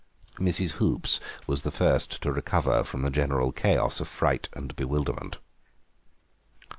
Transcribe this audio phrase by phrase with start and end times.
[0.39, 0.71] Mrs.
[0.81, 5.37] Hoops was the first to recover from the general chaos of fright and bewilderment.